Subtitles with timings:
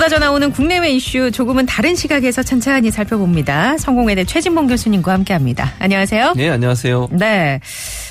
[0.00, 3.76] 쏟아져 나오는 국내외 이슈 조금은 다른 시각에서 천천히 살펴봅니다.
[3.76, 5.74] 성공회대 최진봉 교수님과 함께합니다.
[5.78, 6.32] 안녕하세요.
[6.36, 7.10] 네, 안녕하세요.
[7.12, 7.60] 네.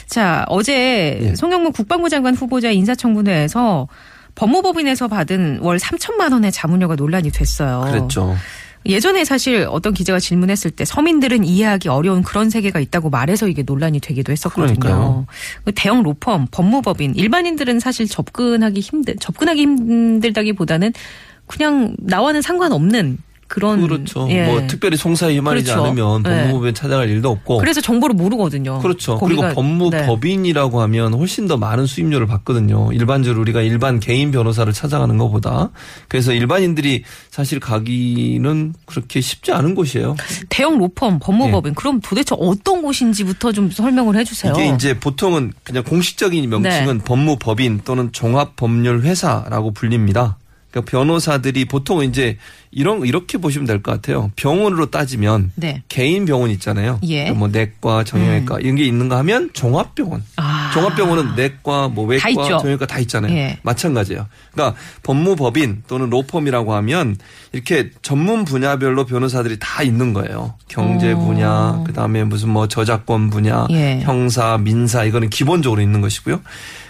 [0.06, 1.36] 자, 어제 예.
[1.36, 3.88] 송영무 국방부 장관 후보자 인사청문회에서
[4.36, 7.84] 법무법인에서 받은 월 3천만 원의 자문료가 논란이 됐어요.
[7.92, 8.36] 그랬죠.
[8.86, 14.00] 예전에 사실 어떤 기자가 질문했을 때 서민들은 이해하기 어려운 그런 세계가 있다고 말해서 이게 논란이
[14.00, 14.80] 되기도 했었거든요.
[14.80, 15.26] 그러니까요.
[15.66, 20.94] 그 대형 로펌, 법무법인 일반인들은 사실 접근하기 힘들 접근하기 힘들다기보다는
[21.50, 24.28] 그냥 나와는 상관없는 그런 그렇죠.
[24.30, 24.46] 예.
[24.46, 25.84] 뭐 특별히 송사에 휘말리지 그렇죠.
[25.88, 26.44] 않으면 네.
[26.44, 27.58] 법무법인 찾아갈 일도 없고.
[27.58, 28.78] 그래서 정보를 모르거든요.
[28.78, 29.18] 그렇죠.
[29.18, 30.06] 거기가- 그리고 법무 네.
[30.06, 32.94] 법인이라고 하면 훨씬 더 많은 수임료를 받거든요.
[32.94, 35.72] 일반적으로 우리가 일반 개인 변호사를 찾아가는 것보다.
[36.08, 40.16] 그래서 일반인들이 사실 가기는 그렇게 쉽지 않은 곳이에요.
[40.50, 44.54] 대형 로펌, 법무법인 그럼 도대체 어떤 곳인지부터 좀 설명을 해주세요.
[44.58, 44.66] 예.
[44.68, 47.04] 이게 이제 보통은 그냥 공식적인 명칭은 네.
[47.04, 50.38] 법무법인 또는 종합법률회사라고 불립니다.
[50.72, 52.38] 그러니까 변호사들이 보통 이제
[52.72, 54.30] 이런 이렇게 보시면 될 것 같아요.
[54.36, 55.82] 병원으로 따지면 네.
[55.90, 57.00] 개인 병원 있잖아요.
[57.04, 57.24] 예.
[57.24, 60.24] 그러니까 뭐 내과, 정형외과 이런 게 있는가 하면 종합병원.
[60.36, 60.70] 아.
[60.74, 62.60] 종합병원은 내과, 뭐 외과, 다.
[62.60, 63.36] 정형외과 다 있잖아요.
[63.36, 63.58] 예.
[63.64, 64.28] 마찬가지예요.
[64.52, 67.16] 그러니까 법무법인 또는 로펌이라고 하면
[67.54, 70.54] 이렇게 전문 분야별로 변호사들이 다 있는 거예요.
[70.68, 71.18] 경제 어.
[71.18, 74.00] 분야, 그다음에 무슨 뭐 저작권 분야, 예.
[74.02, 76.42] 형사, 민사 이거는 기본적으로 있는 것이고요.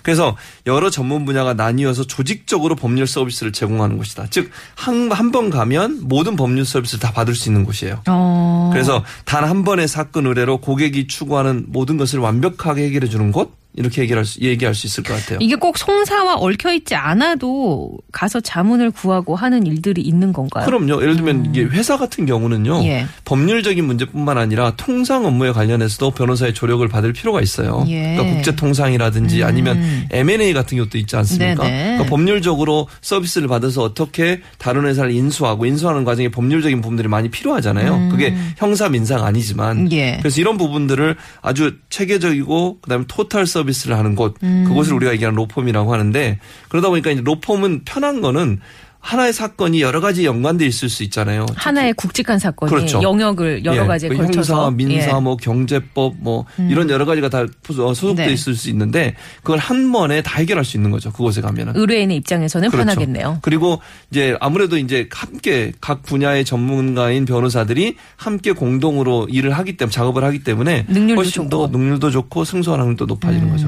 [0.03, 4.28] 그래서 여러 전문 분야가 나뉘어서 조직적으로 법률 서비스를 제공하는 곳이다.
[4.30, 8.02] 즉 한 한 번 가면 모든 법률 서비스를 다 받을 수 있는 곳이에요.
[8.08, 8.70] 어.
[8.73, 14.01] 그래서 단 한 번의 사건 의뢰로 고객이 추구하는 모든 것을 완벽하게 해결해 주는 곳 이렇게
[14.01, 15.39] 얘기할 수, 얘기할 수 있을 것 같아요.
[15.41, 20.65] 이게 꼭 송사와 얽혀 있지 않아도 가서 자문을 구하고 하는 일들이 있는 건가요?
[20.65, 21.01] 그럼요.
[21.01, 22.79] 예를 들면 이게 회사 같은 경우는요.
[22.79, 22.83] 음.
[22.83, 23.05] 예.
[23.23, 27.85] 법률적인 문제뿐만 아니라 통상 업무에 관련해서도 변호사의 조력을 받을 필요가 있어요.
[27.87, 28.15] 예.
[28.15, 29.47] 그러니까 국제 통상이라든지 음.
[29.47, 31.63] 아니면 M&A 같은 것도 있지 않습니까?
[31.63, 38.09] 그러니까 법률적으로 서비스를 받아서 어떻게 다른 회사를 인수하고 인수하는 과정에 법률적인 부분들이 많이 필요하잖아요.
[38.11, 39.91] 그게 형사 민사가 아니지만 음.
[39.93, 40.17] 예.
[40.19, 44.65] 그래서 이런 부분들을 아주 체계적이고 그다음에 토탈 서비스 를 하는 곳 음.
[44.67, 48.59] 그것을 우리가 얘기하는 로펌이라고 하는데 그러다 보니까 이제 로펌은 편한 거는
[49.02, 51.45] 하나의 사건이 여러 가지 연관돼 있을 수 있잖아요.
[51.55, 53.02] 하나의 굵직한 사건이 그렇죠.
[53.02, 55.14] 영역을 여러 예, 가지에 뭐 걸쳐서 형사, 민사, 예.
[55.14, 55.23] 음.
[55.23, 58.33] 뭐 경제법, 뭐 이런 여러 가지가 다 소속돼 네.
[58.33, 61.11] 있을 수 있는데 그걸 한 번에 다 해결할 수 있는 거죠.
[61.11, 61.73] 그곳에 가면은.
[61.76, 62.86] 의뢰인의 입장에서는 그렇죠.
[62.86, 63.39] 편하겠네요.
[63.42, 63.80] 그리고
[64.11, 70.43] 이제 아무래도 이제 함께 각 분야의 전문가인 변호사들이 함께 공동으로 일을 하기 때문에 작업을 하기
[70.43, 71.49] 때문에 능률도 훨씬 좋고.
[71.49, 73.67] 더 능률도 좋고 승소할 확률도 높아지는 거죠.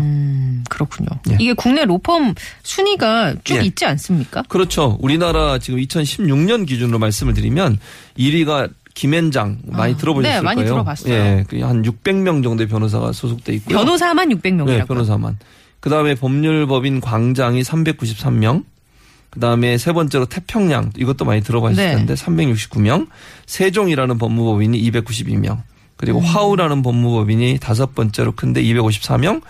[0.72, 1.10] 음, 그렇군요.
[1.30, 1.38] 예.
[1.40, 2.34] 이게 국내 로펌
[2.64, 3.62] 순위가 쭉 예.
[3.66, 4.44] 있지 않습니까?
[4.48, 4.98] 그렇죠.
[5.02, 7.78] 우리나라 지금 2016년 기준으로 말씀을 드리면
[8.18, 10.74] 1위가 김앤장 많이 아, 들어보셨을 네, 많이 거예요.
[10.74, 11.14] 들어봤어요.
[11.14, 13.78] 예, 그한 600명 정도의 변호사가 소속돼 있고요.
[13.78, 14.66] 변호사만 600명이라고.
[14.66, 15.38] 네, 변호사만.
[15.80, 18.64] 그다음에 법률법인 광장이 393명.
[19.30, 21.96] 그다음에 세 번째로 태평양 이것도 많이 들어봤을 네.
[21.96, 23.08] 텐데 369명.
[23.46, 25.62] 세종이라는 법무법인이 292명.
[25.96, 26.26] 그리고 음.
[26.26, 29.42] 화우라는 법무법인이 다섯 번째로 큰데 254명.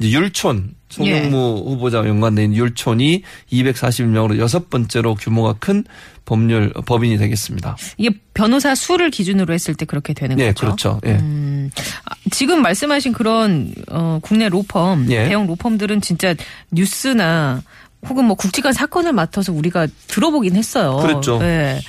[0.00, 1.70] 이제 율촌 송영무 예.
[1.70, 3.22] 후보자와 연관된 율촌이
[3.52, 5.84] 241명으로 여섯 번째로 규모가 큰
[6.24, 7.76] 법률 법인이 되겠습니다.
[7.98, 10.60] 이게 변호사 수를 기준으로 했을 때 그렇게 되는 네, 거죠.
[10.60, 11.00] 그렇죠.
[11.06, 11.12] 예.
[11.12, 11.70] 음,
[12.04, 15.26] 아, 지금 말씀하신 그런 어, 국내 로펌, 예.
[15.26, 16.34] 대형 로펌들은 진짜
[16.70, 17.62] 뉴스나
[18.08, 20.96] 혹은 뭐 굵직한 사건을 맡아서 우리가 들어보긴 했어요.
[20.96, 21.38] 그랬죠.
[21.38, 21.80] 네.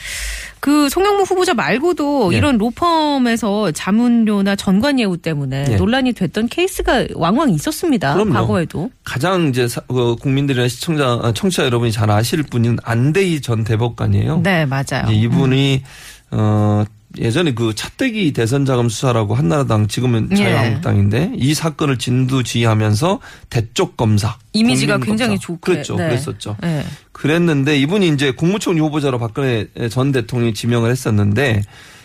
[0.65, 2.37] 그 송영무 후보자 말고도 예.
[2.37, 5.75] 이런 로펌에서 자문료나 전관 예우 때문에 예.
[5.75, 8.15] 논란이 됐던 케이스가 왕왕 있었습니다.
[8.15, 8.33] 그럼요.
[8.33, 8.89] 과거에도.
[9.03, 14.41] 가장 이제 사- 그 국민들이나 시청자 아, 청취자 여러분이 잘 아실 분인 안대희 전 대법관이에요.
[14.41, 15.11] 네, 맞아요.
[15.11, 15.83] 이분이
[16.31, 16.83] 어
[17.17, 20.35] 예전에 그 차떼기 대선 자금 수사라고 한나라당 지금은 예.
[20.35, 23.19] 자유한국당인데 이 사건을 진두지휘하면서
[23.49, 25.39] 대쪽 검사 이미지가 굉장히.
[25.39, 25.59] 좋게.
[25.59, 26.07] 그랬죠 네.
[26.07, 26.85] 그랬었죠 네.
[27.11, 31.63] 그랬는데 이분이 이제 국무총리 후보자로 박근혜 전 대통령이 지명을 했었는데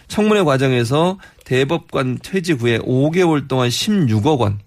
[0.09, 4.59] 청문회 과정에서 대법관 퇴직 후에 5개월 동안 16억 원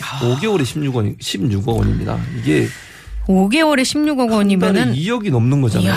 [0.00, 0.20] 아.
[0.20, 2.68] 5개월에 16원 16억 원입니다 이게
[3.28, 5.94] 5개월에 16억 한 달에 원이면은 2억이 넘는 거잖아요.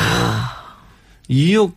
[1.30, 1.74] 2억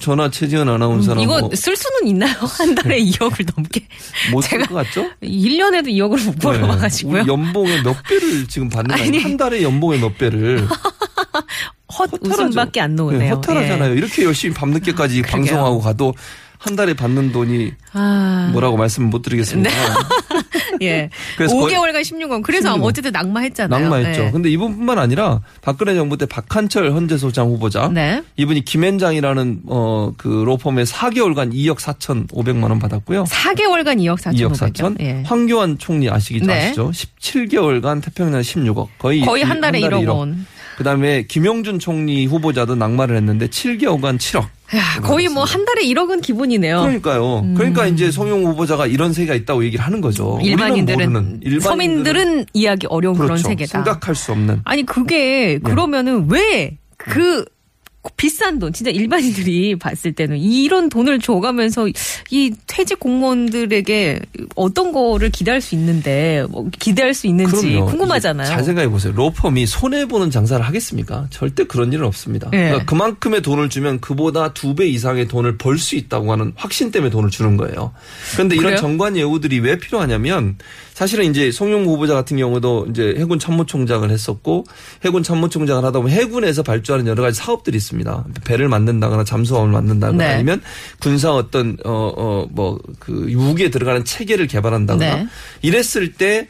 [0.00, 2.32] 전화 최지은 아나운서랑 이거 뭐쓸 수는 있나요?
[2.40, 3.86] 한 달에 2억을 넘게.
[4.32, 5.10] 못쓸 것 같죠?
[5.22, 7.22] 1년에도 2억을 못 벌어와가지고요.
[7.22, 9.08] 우리 연봉의 몇 배를 지금 받는 거 아니.
[9.08, 9.24] 아니에요?
[9.24, 10.66] 한 달에 연봉의 몇 배를.
[11.98, 12.10] 헛.
[12.20, 13.18] 웃음밖에 안 나오네요.
[13.18, 13.92] 네, 허탈하잖아요.
[13.92, 13.96] 예.
[13.96, 15.36] 이렇게 열심히 밤늦게까지 그러게요.
[15.46, 16.14] 방송하고 가도
[16.58, 18.50] 한 달에 받는 돈이 아.
[18.52, 19.70] 뭐라고 말씀을 못 드리겠습니다.
[20.82, 21.10] 예.
[21.36, 22.42] 그래서 거의- 5개월간 16원.
[22.42, 22.82] 그래서 16원.
[22.84, 23.80] 어쨌든 낙마했잖아요.
[23.88, 24.24] 낙마했죠.
[24.24, 24.30] 예.
[24.30, 28.22] 근데 이분뿐만 아니라 박근혜 정부 때 박한철 헌재소장 후보자 네.
[28.36, 33.24] 이분이 김앤장이라는 어 그 로펌에 4개월간 2억 4천 5백만 원 받았고요.
[33.24, 34.72] 4개월간 2억 4천 2억 5백원.
[34.72, 35.00] 4천.
[35.00, 35.22] 예.
[35.26, 36.46] 황교안 총리 아시기죠?
[36.46, 36.66] 네.
[36.68, 36.90] 아시죠?
[36.90, 38.88] 17개월간 태평양 16억.
[38.98, 40.16] 거의 거의 이- 한 달에 1억 1억.
[40.18, 40.46] 원.
[40.78, 44.42] 그다음에 김용준 총리 후보자도 낙마를 했는데 7개월간 7억.
[44.76, 46.82] 야, 거의 뭐 한 달에 1억은 기본이네요.
[46.82, 47.44] 그러니까요.
[47.56, 50.38] 그러니까 이제 송영 후보자가 이런 세계가 있다고 얘기를 하는 거죠.
[50.40, 53.48] 일반인들은 모르는, 일반인들은 서민들은 이해하기 어려운 그런 그렇죠.
[53.48, 53.82] 세계다.
[53.82, 54.60] 생각할 수 없는.
[54.62, 57.44] 아니 그게 그러면은 왜그
[58.16, 61.88] 비싼 돈 진짜 일반인들이 봤을 때는 이런 돈을 줘가면서
[62.30, 64.20] 이 퇴직 공무원들에게
[64.54, 67.86] 어떤 거를 기대할 수 있는데 뭐 기대할 수 있는지 그럼요.
[67.86, 68.46] 궁금하잖아요.
[68.48, 69.12] 잘 생각해 보세요.
[69.14, 71.26] 로펌이 손해 보는 장사를 하겠습니까?
[71.30, 72.48] 절대 그런 일은 없습니다.
[72.54, 72.56] 예.
[72.58, 77.10] 그러니까 그만큼의 돈을 주면 그보다 두 배 이상의 돈을 벌 수 있다고 하는 확신 때문에
[77.10, 77.92] 돈을 주는 거예요.
[78.34, 78.76] 그런데 이런 그래요?
[78.78, 80.56] 정관 예우들이 왜 필요하냐면
[80.94, 84.64] 사실은 이제 송영 후보자 같은 경우도 이제 해군 참모총장을 했었고
[85.04, 87.87] 해군 참모총장을 하다 보면 해군에서 발주하는 여러 가지 사업들이 있습니다.
[88.44, 90.34] 배를 만든다거나 잠수함을 만든다거나 네.
[90.34, 90.60] 아니면
[91.00, 95.26] 군사 어떤 어 어 뭐 그 무기에 들어가는 체계를 개발한다거나 네.
[95.62, 96.48] 이랬을 때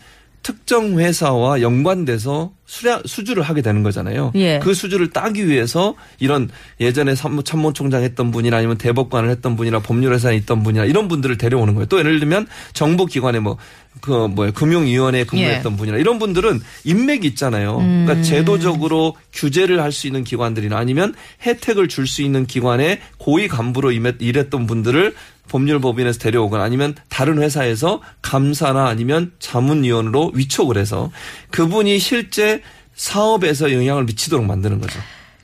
[0.48, 4.32] 특정 회사와 연관돼서 수량, 수주를 하게 되는 거잖아요.
[4.36, 4.58] 예.
[4.62, 6.48] 그 수주를 따기 위해서 이런
[6.80, 11.74] 예전에 참모, 참모총장 했던 분이나 아니면 대법관을 했던 분이나 법률회사에 있던 분이나 이런 분들을 데려오는
[11.74, 11.84] 거예요.
[11.86, 13.58] 또 예를 들면 정부기관에 뭐,
[14.00, 15.76] 그, 뭐야, 금융위원회에 근무했던 예.
[15.76, 17.76] 분이나 이런 분들은 인맥이 있잖아요.
[17.78, 18.04] 음.
[18.06, 23.90] 그러니까 제도적으로 규제를 할 수 있는 기관들이나 아니면 혜택을 줄 수 있는 기관에 고위 간부로
[23.90, 25.14] 임했- 일했던 분들을
[25.48, 31.10] 법률 법인에서 데려오거나 아니면 다른 회사에서 감사나 아니면 자문위원으로 위촉을 해서
[31.50, 32.62] 그분이 실제
[32.94, 34.98] 사업에서 영향을 미치도록 만드는 거죠.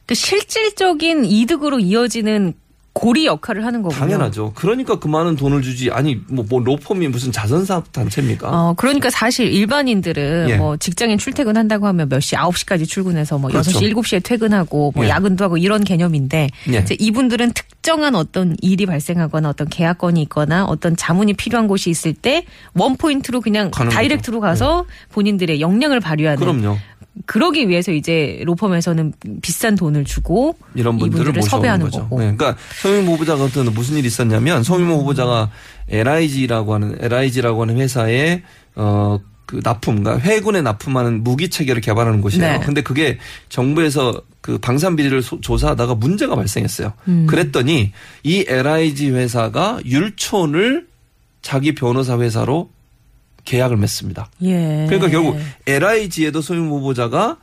[0.06, 2.54] 그 실질적인 이득으로 이어지는
[2.94, 3.98] 고리 역할을 하는 거군요.
[3.98, 4.52] 당연하죠.
[4.54, 5.90] 그러니까 그 많은 돈을 주지.
[5.90, 8.48] 아니 뭐, 뭐 로펌이 무슨 자선사업 단체입니까?
[8.48, 10.56] 어, 그러니까 사실 일반인들은 예.
[10.56, 13.72] 뭐 직장인 출퇴근한다고 하면 몇 시, 9시까지 출근해서 뭐 그렇죠.
[13.72, 15.08] 6시, 7시에 퇴근하고 뭐 예.
[15.08, 16.78] 야근도 하고 이런 개념인데 예.
[16.78, 22.46] 이제 이분들은 특정한 어떤 일이 발생하거나 어떤 계약건이 있거나 어떤 자문이 필요한 곳이 있을 때
[22.74, 26.78] 원포인트로 그냥 다이렉트로 가서 본인들의 역량을 발휘하는 그럼요.
[27.26, 32.00] 그러기 위해서 이제 로펌에서는 비싼 돈을 주고 이런 분들을 섭외하는 거죠.
[32.00, 32.18] 거고.
[32.20, 35.50] 네, 그러니까 송영모 후보자 같은 무슨 일이 있었냐면 송영모 후보자가
[35.88, 38.42] LIG라고 하는 LIG라고 하는 회사에
[38.74, 39.18] 어.
[39.46, 42.44] 그 납품, 그러니까 해군에 납품하는 무기 체계를 개발하는 곳이에요.
[42.60, 42.60] 네.
[42.64, 43.18] 근데 그게
[43.50, 46.94] 정부에서 그 방산 비리를 소- 조사하다가 문제가 발생했어요.
[47.08, 47.26] 음.
[47.28, 50.86] 그랬더니 이 LIG 회사가 율촌을
[51.42, 52.70] 자기 변호사 회사로
[53.44, 54.28] 계약을 맺습니다.
[54.42, 54.86] 예.
[54.88, 55.36] 그러니까 결국
[55.66, 57.38] LIG에도 소임 후보자가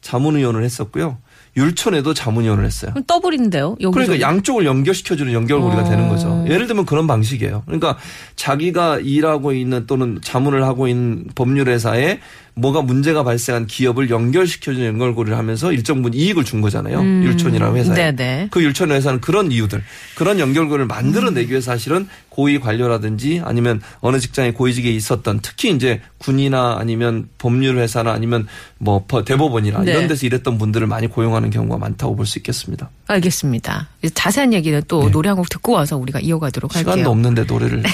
[0.00, 1.18] 자문위원을 했었고요.
[1.56, 2.92] 율촌에도 자문위원을 했어요.
[2.92, 3.76] 그럼 더블인데요.
[3.76, 5.84] 그러니까 양쪽을 연결시켜주는 연결고리가 어.
[5.84, 6.44] 되는 거죠.
[6.48, 7.62] 예를 들면 그런 방식이에요.
[7.66, 7.98] 그러니까
[8.36, 12.20] 자기가 일하고 있는 또는 자문을 하고 있는 법률회사에
[12.54, 17.00] 뭐가 문제가 발생한 기업을 연결시켜주는 연결고리를 하면서 일정 부분 이익을 준 거잖아요.
[17.02, 18.10] 율촌이라는 회사에.
[18.10, 18.16] 음.
[18.16, 18.48] 네네.
[18.50, 19.82] 그 율촌 회사는 그런 이유들,
[20.16, 26.76] 그런 연결고리를 만들어내기 위해서 사실은 고위 관료라든지 아니면 어느 직장에 고위직에 있었던 특히 이제 군이나
[26.78, 28.46] 아니면 법률 회사나 아니면
[28.78, 29.92] 뭐 버- 대법원이나 네.
[29.92, 32.90] 이런 데서 일했던 분들을 많이 고용하는 경우가 많다고 볼 수 있겠습니다.
[33.06, 33.88] 알겠습니다.
[34.14, 36.78] 자세한 얘기는 또 노래 한 곡 듣고 와서 우리가 이어가도록 네.
[36.80, 37.10] 시간도 할게요.
[37.10, 37.82] 없는데 노래를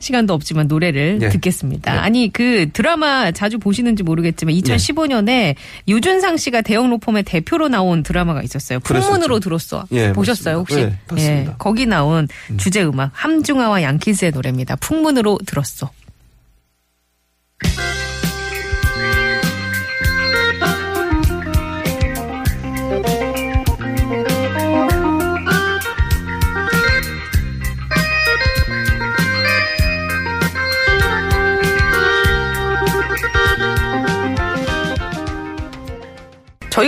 [0.00, 1.28] 시간도 없지만 노래를 네.
[1.30, 1.69] 듣겠습니다.
[1.70, 1.90] 네.
[1.90, 5.54] 아니 그 드라마 자주 보시는지 모르겠지만 2015년에
[5.88, 8.80] 유준상 씨가 대형 로펌의 대표로 나온 드라마가 있었어요.
[8.80, 9.40] 풍문으로.
[9.40, 9.86] 들었어.
[9.92, 10.58] 예, 보셨어요 맞습니다.
[10.58, 10.74] 혹시?
[10.76, 11.52] 네, 봤습니다.
[11.52, 11.54] 음.
[11.58, 14.76] 거기 나온 주제 음악 함중아와 양키스의 노래입니다.
[14.76, 15.90] 풍문으로 들었어.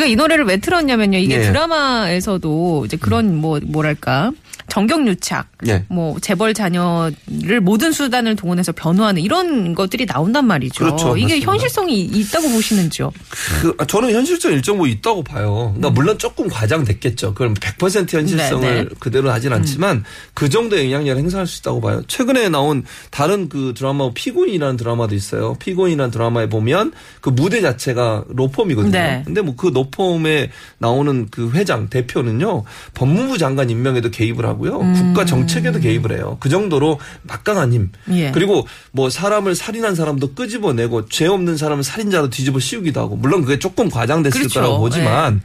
[0.02, 1.18] 저희가 이 노래를 왜 틀었냐면요.
[1.18, 1.42] 이게 예.
[1.42, 4.32] 드라마에서도 이제 그런 뭐 뭐랄까
[4.72, 5.84] 정경 유착, 예.
[5.88, 10.84] 뭐 재벌 자녀를 모든 수단을 동원해서 변호하는 이런 것들이 나온단 말이죠.
[10.84, 11.16] 그렇죠.
[11.16, 11.52] 이게 맞습니다.
[11.52, 13.12] 현실성이 있다고 보시는지요?
[13.60, 15.74] 그, 아, 저는 현실성 일정 부 있다고 봐요.
[15.76, 17.34] 그러니까 물론 조금 과장됐겠죠.
[17.34, 18.88] 그럼 100% 현실성을 네, 네.
[18.98, 22.02] 그대로 하진 않지만 그 정도의 영향력을 행사할 수 있다고 봐요.
[22.06, 25.54] 최근에 나온 다른 그 드라마 피고인이라는 드라마도 있어요.
[25.58, 28.90] 피고인이라는 드라마에 보면 그 무대 자체가 로펌이거든요.
[28.90, 29.22] 네.
[29.24, 32.64] 근데 뭐 그 로펌에 나오는 그 회장 대표는요
[32.94, 36.36] 법무부 장관 임명에도 개입을 하고 요 국가 정책에도 개입을 해요.
[36.40, 37.90] 그 정도로 막강한 힘.
[38.10, 38.30] 예.
[38.30, 43.58] 그리고 뭐 사람을 살인한 사람도 끄집어내고 죄 없는 사람은 살인자로 뒤집어 씌우기도 하고 물론 그게
[43.58, 44.60] 조금 과장됐을 그렇죠.
[44.60, 45.42] 거라고 보지만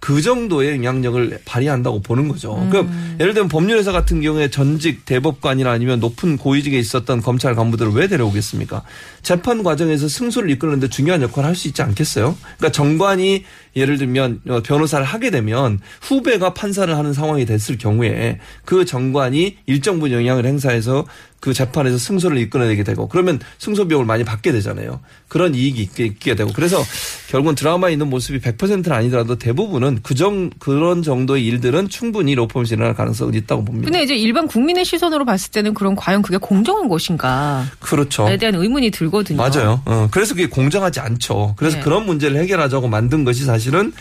[0.00, 2.56] 그 정도의 영향력을 발휘한다고 보는 거죠.
[2.56, 2.70] 음.
[2.70, 8.06] 그럼 예를 들면 법률회사 같은 경우에 전직 대법관이나 아니면 높은 고위직에 있었던 검찰 간부들을 왜
[8.06, 8.82] 데려오겠습니까?
[9.22, 12.36] 재판 과정에서 승소를 이끌는데 중요한 역할을 할 수 있지 않겠어요?
[12.58, 13.44] 그러니까 정관이
[13.78, 19.96] 예를 들면 어, 변호사를 하게 되면 후배가 판사를 하는 상황이 됐을 경우에 그 정관이 일정
[19.96, 21.04] 부분 영향을 행사해서
[21.40, 25.00] 그 재판에서 승소를 이끌어내게 되고 그러면 승소 비용을 많이 받게 되잖아요.
[25.28, 26.82] 그런 이익이 있게, 되고 그래서
[27.30, 33.34] 결국은 드라마에 있는 모습이 100%는 아니더라도 대부분은 그정 그런 정도의 일들은 충분히 로펌에서 일어날 가능성은
[33.34, 33.86] 있다고 봅니다.
[33.86, 38.28] 근데 이제 일반 국민의 시선으로 봤을 때는 그럼 과연 그게 공정한 것인가에 그렇죠.
[38.38, 39.38] 대한 의문이 들거든요.
[39.38, 39.80] 맞아요.
[39.84, 41.54] 어, 그래서 그게 공정하지 않죠.
[41.56, 41.82] 그래서 네.
[41.82, 43.92] 그런 문제를 해결하자고 만든 것이 사실 은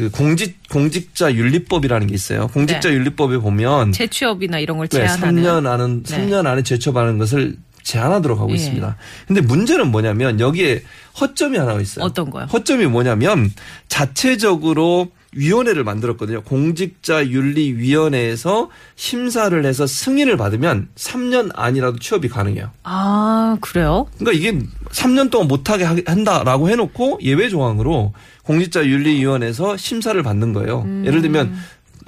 [0.00, 2.46] 그 공직 공직자 윤리법이라는 게 있어요.
[2.48, 2.94] 공직자 네.
[2.94, 6.16] 윤리법에 보면 재취업이나 이런 걸 네, 제한하는 3년 안은 네.
[6.16, 8.54] 3년 안에 제출하는 것을 제한하도록 하고 예.
[8.54, 8.96] 있습니다.
[9.26, 10.84] 근데 문제는 뭐냐면 여기에
[11.20, 12.04] 허점이 하나 있어요.
[12.04, 12.46] 어떤 거요?
[12.46, 13.52] 허점이 뭐냐면
[13.88, 16.42] 자체적으로 위원회를 만들었거든요.
[16.42, 22.70] 공직자 윤리 위원회에서 심사를 해서 승인을 받으면 3년 안이라도 취업이 가능해요.
[22.82, 24.06] 아 그래요?
[24.18, 24.58] 그러니까 이게
[24.90, 28.12] 3년 동안 못 하게 하- 한다라고 해 놓고 예외 조항으로
[28.44, 30.84] 공직자 윤리 위원회에서 심사를 받는 거예요.
[31.04, 31.54] 예를 들면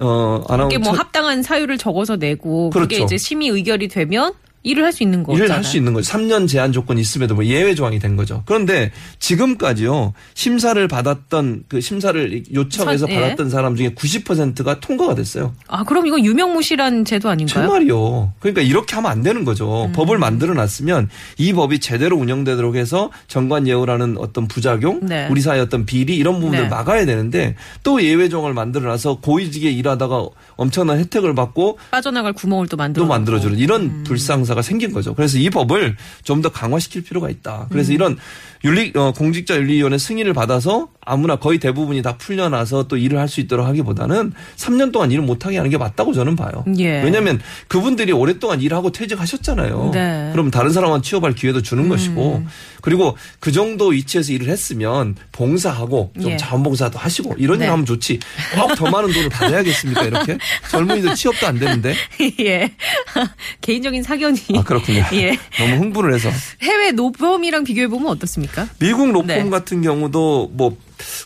[0.01, 0.43] 어 음.
[0.45, 3.05] 이게 아나운서 뭐 합당한 사유를 적어서 내고 그게 그렇죠.
[3.05, 4.33] 이제 심의 의결이 되면
[4.65, 5.45] 일을 할 수 있는 거잖아요.
[5.45, 6.11] 일을 할 수 있는 거죠.
[6.13, 8.43] 3년 제한 조건이 있음에도 뭐 예외 조항이 된 거죠.
[8.47, 13.21] 그런데 지금까지요 심사를 받았던 그 심사를 요청해서 선- 예.
[13.21, 15.55] 받았던 사람 중에 90%가 통과가 됐어요.
[15.69, 17.69] 아 그럼 이건 유명무실한 제도 제 아닌가요?
[17.69, 18.33] 말이요.
[18.41, 19.87] 그러니까 이렇게 하면 안 되는 거죠.
[19.87, 19.93] 음.
[19.93, 25.27] 법을 만들어 놨으면 이 법이 제대로 운영되도록 해서 정관 예우라는 어떤 부작용, 네.
[25.31, 26.69] 우리 사회 어떤 비리 이런 부분들을 네.
[26.69, 30.27] 막아야 되는데 또 예외 조항을 만들어 놔서 고위직에 일하다가
[30.57, 33.05] 엄청난 혜택을 받고 빠져나갈 구멍을 또 만들어.
[33.05, 34.05] 또 만들어 주는 이런 음.
[34.07, 35.15] 불상사 가 생긴 거죠.
[35.15, 37.67] 그래서 이 법을 좀 더 강화시킬 필요가 있다.
[37.71, 37.95] 그래서 음.
[37.95, 38.19] 이런
[38.65, 43.41] 윤리 어, 공직자 윤리위원회 승인을 받아서 아무나 거의 대부분이 다 풀려나서 또 일을 할 수
[43.41, 46.65] 있도록 하기보다는 3년 동안 일을 못하게 하는 게 맞다고 저는 봐요.
[46.79, 47.03] 예.
[47.03, 49.91] 왜냐하면 그분들이 오랫동안 일하고 퇴직하셨잖아요.
[49.95, 50.01] 네.
[50.01, 50.29] 음.
[50.33, 52.45] 그럼 다른 사람한테 취업할 기회도 주는 것이고
[52.83, 56.37] 그리고 그 정도 위치에서 일을 했으면 봉사하고 좀 예.
[56.37, 57.65] 자원봉사도 하시고 이런 네.
[57.67, 58.19] 일 하면 좋지.
[58.55, 60.39] 꼭 더 많은 돈을 받아야겠습니까 이렇게
[60.71, 61.95] 젊은이들 취업도 안 되는데.
[62.41, 62.73] 예.
[63.61, 64.41] 개인적인 사견이.
[64.55, 65.05] 아 그렇군요.
[65.15, 65.39] 예.
[65.59, 66.31] 너무 흥분을 해서
[66.63, 68.69] 해외 노범이랑 비교해 보면 어떻습니까?
[68.79, 69.51] 미국 로펌 네.
[69.51, 70.77] 같은 경우도 뭐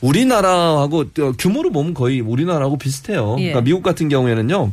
[0.00, 3.36] 우리나라하고 어, 규모로 보면 거의 우리나라하고 비슷해요.
[3.38, 3.48] 예.
[3.48, 4.72] 그러니까 미국 같은 경우에는요.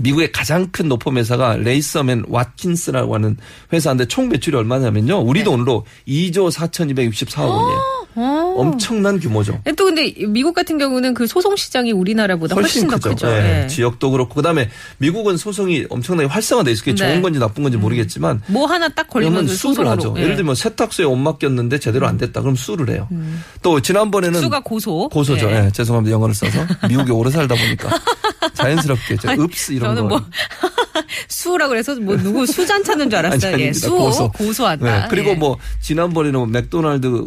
[0.00, 3.36] 미국의 가장 큰 로펌 회사가 Latham and Watkins라고 하는
[3.72, 5.20] 회사인데 총 매출이 얼마냐면요.
[5.20, 5.44] 우리 네.
[5.44, 8.03] 돈으로 2조 4,264억 원이에요.
[8.16, 8.54] 어.
[8.56, 9.60] 엄청난 규모죠.
[9.76, 13.26] 또 근데 미국 같은 경우는 그 소송 시장이 우리나라보다 훨씬, 더 크죠.
[13.28, 13.66] 예, 예.
[13.66, 16.84] 지역도 그렇고 그다음에 미국은 소송이 엄청나게 활성화돼 있어요.
[16.84, 16.96] 그게 네.
[17.12, 19.86] 좋은 건지 나쁜 건지 모르겠지만 뭐 하나 딱 걸리면 그 sue를.
[19.88, 20.14] 하죠.
[20.16, 20.22] 예.
[20.22, 22.40] 예를 들면 세탁소에 옷 맡겼는데 제대로 안 됐다.
[22.40, 23.08] 그럼 sue를 해요.
[23.62, 25.08] 또 지난번에는 sue가 고소.
[25.08, 25.50] 고소죠.
[25.50, 25.64] 예.
[25.66, 26.14] 예, 죄송합니다.
[26.14, 27.90] 영어를 써서 미국에 오래 살다 보니까
[28.54, 30.18] 자연스럽게 제가 읍스 이런 저는 거.
[30.18, 30.26] 뭐
[31.28, 33.54] 수라 그래서 뭐 누구 수잔 찾는 줄 알았어요.
[33.54, 33.72] 아니, 예.
[33.72, 34.30] 수 고소.
[34.32, 34.84] 고소한다.
[35.02, 35.34] 네, 그리고 예.
[35.34, 37.26] 뭐 지난번에는 뭐 맥도날드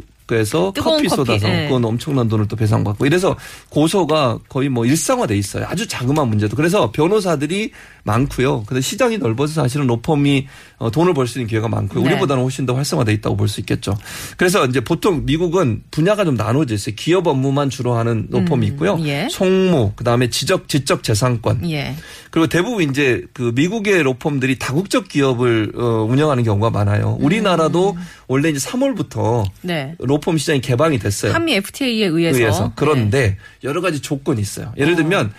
[0.74, 1.68] 뜨거운 커피 쏟아서 예.
[1.68, 3.36] 그건 엄청난 돈을 또 배상받고 이래서
[3.70, 5.66] 고소가 거의 뭐 일상화돼 있어요.
[5.68, 6.56] 아주 자그마한 문제도.
[6.56, 7.72] 그래서 변호사들이
[8.08, 8.64] 많고요.
[8.66, 10.48] 근데 시장이 넓어서 사실은 로펌이
[10.80, 12.04] 어, 돈을 벌 수 있는 기회가 많고요.
[12.04, 12.10] 네.
[12.10, 13.96] 우리보다는 훨씬 더 활성화돼 있다고 볼 수 있겠죠.
[14.38, 16.96] 그래서 이제 보통 미국은 분야가 좀 나눠져 있어요.
[16.98, 18.98] 기업 업무만 주로 하는 로펌이 있고요.
[19.06, 19.28] 예.
[19.30, 21.96] 총무, 그다음에 지적 지적 재산권, 예.
[22.32, 27.18] 그리고 대부분 이제 그 미국의 로펌들이 다국적 기업을 어, 운영하는 경우가 많아요.
[27.20, 27.98] 우리나라도
[28.28, 29.96] 원래 이제 3월부터 네.
[30.00, 31.34] 로펌 시장이 개방이 됐어요.
[31.34, 32.38] 한미 FTA에 의해서.
[32.38, 32.72] 의해서.
[32.76, 34.74] 그런데 여러 가지 조건이 있어요.
[34.78, 35.32] 예를 들면 어,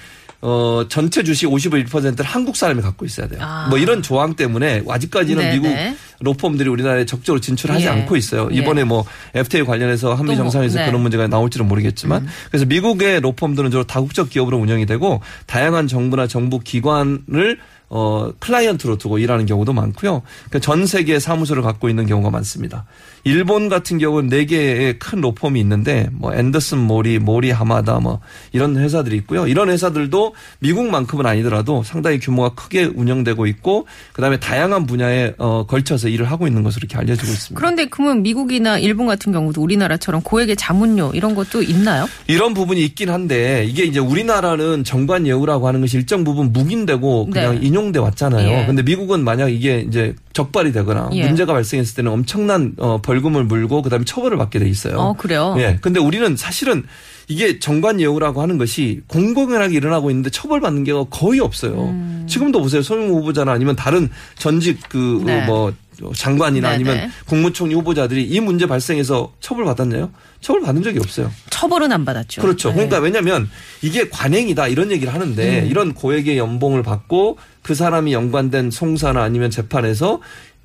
[0.89, 3.41] 전체 주식 51%를 한국 사람이 갖고 있어야 돼요.
[3.43, 3.67] 아.
[3.69, 5.97] 뭐 이런 조항 때문에 아직까지는 네, 미국 네.
[6.21, 7.89] 로펌들이 우리나라에 적극적으로 진출하지 예.
[7.89, 8.49] 않고 있어요.
[8.53, 8.57] 예.
[8.57, 9.05] 이번에 뭐
[9.35, 10.85] FTA 관련해서 한미 또 뭐, 정상에서 네.
[10.85, 10.87] 음.
[10.87, 16.61] 그런 문제가 나올지는 모르겠지만 그래서 미국의 로펌들은 주로 다국적 기업으로 운영이 되고 다양한 정부나 정부
[16.61, 17.59] 기관을
[17.91, 20.23] 어 클라이언트로 두고 일하는 경우도 많고요.
[20.49, 22.85] 그러니까 전 세계 사무소를 갖고 있는 경우가 많습니다.
[23.25, 28.21] 일본 같은 경우는 네 개의 큰 로펌이 있는데 뭐 앤더슨 모리, 모리 하마다 뭐
[28.53, 29.47] 이런 회사들이 있고요.
[29.47, 36.31] 이런 회사들도 미국만큼은 아니더라도 상당히 규모가 크게 운영되고 있고 그다음에 다양한 분야에 어 걸쳐서 일을
[36.31, 37.59] 하고 있는 것으로 이렇게 알려지고 있습니다.
[37.59, 42.07] 그런데 그러면 미국이나 일본 같은 경우도 우리나라처럼 고액의 자문료 이런 것도 있나요?
[42.27, 47.61] 이런 부분이 있긴 한데 이게 이제 우리나라는 정관 예우라고 하는 것이 일정 부분 묵인되고 그냥
[47.61, 47.67] 네.
[47.67, 48.49] 인용 돼 왔잖아요.
[48.49, 48.67] 예.
[48.67, 51.27] 근데 미국은 만약 이게 이제 적발이 되거나 예.
[51.27, 54.99] 문제가 발생했을 때는 엄청난 어, 벌금을 물고 그다음에 처벌을 받게 돼 있어요.
[54.99, 55.55] 어, 그래요?
[55.59, 55.79] 예.
[55.81, 56.85] 근데 우리는 사실은
[57.29, 61.89] 이게 정관 예우라고 하는 것이 공공연하게 일어나고 있는데 처벌받는 게 거의 없어요.
[61.89, 62.27] 음.
[62.29, 62.83] 지금도 보세요.
[62.83, 65.45] 소명 후보자나 아니면 다른 전직 그 네.
[65.47, 65.73] 뭐
[66.15, 67.11] 장관이나 네, 아니면 네.
[67.27, 70.11] 국무총리 후보자들이 이 문제 발생해서 처벌받았나요?
[70.41, 71.31] 처벌받은 적이 없어요.
[71.51, 72.41] 처벌은 안 받았죠.
[72.41, 72.69] 그렇죠.
[72.69, 72.75] 네.
[72.77, 73.51] 그러니까 왜냐하면
[73.83, 75.67] 이게 관행이다 이런 얘기를 하는데 음.
[75.67, 80.23] 이런 고액의 연봉을 받고 그 사람이 연관된 송사나 아니면 재판에서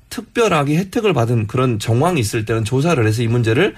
[0.08, 3.74] 특별하게 혜택을 받은 그런 정황이 있을 때는 조사를 해서 이 문제를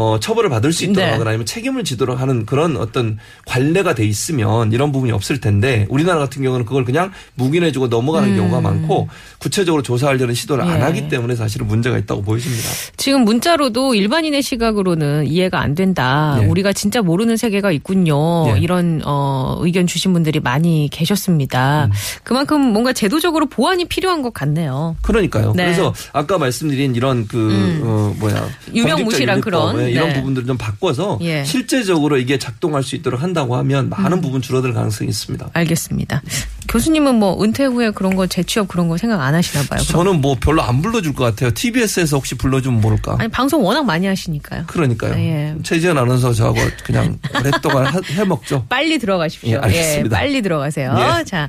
[0.00, 1.10] 어, 처벌을 받을 수 있도록 네.
[1.10, 6.20] 하거나 아니면 책임을 지도록 하는 그런 어떤 관례가 돼 있으면 이런 부분이 없을 텐데 우리나라
[6.20, 10.76] 같은 경우는 그걸 그냥 묵인해주고 넘어가는 경우가 많고 구체적으로 조사하려는 시도를 안 음.
[10.76, 10.80] 예.
[10.82, 12.68] 하기 때문에 사실은 문제가 있다고 보여집니다.
[12.96, 16.38] 지금 문자로도 일반인의 시각으로는 이해가 안 된다.
[16.42, 16.46] 예.
[16.46, 18.54] 우리가 진짜 모르는 세계가 있군요.
[18.54, 18.60] 예.
[18.60, 21.86] 이런 어, 의견 주신 분들이 많이 계셨습니다.
[21.86, 21.90] 음.
[22.22, 24.94] 그만큼 뭔가 제도적으로 보완이 필요한 것 같네요.
[25.02, 25.54] 그러니까요.
[25.56, 25.64] 네.
[25.64, 27.80] 그래서 아까 말씀드린 이런 그 음.
[27.82, 30.14] 어, 뭐야 유명무실한 그런, 예, 이런 네.
[30.14, 31.44] 부분들을 좀 바꿔서 예.
[31.44, 35.50] 실제적으로 이게 작동할 수 있도록 한다고 하면 많은 부분 줄어들 가능성이 있습니다.
[35.52, 36.22] 알겠습니다.
[36.68, 39.80] 교수님은 뭐 은퇴 후에 그런 거 재취업 그런 거 생각 안 하시나 봐요.
[39.80, 39.86] 그럼.
[39.86, 41.50] 저는 뭐 별로 안 불러줄 것 같아요.
[41.52, 43.16] TBS에서 혹시 불러주면 모를까.
[43.18, 44.64] 아니 방송 워낙 많이 하시니까요.
[44.66, 45.14] 그러니까요.
[45.14, 45.54] 예.
[45.62, 48.66] 최지현 아나운서 저하고 그냥 오랫동안 하- 해먹죠.
[48.68, 49.50] 빨리 들어가십시오.
[49.50, 50.16] 예, 알겠습니다.
[50.18, 50.94] 빨리 들어가세요.
[51.20, 51.24] 예.
[51.24, 51.48] 자,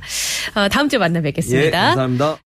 [0.54, 1.78] 어, 다음 주에 만나 예, 뵙겠습니다.
[1.88, 2.36] 감사합니다.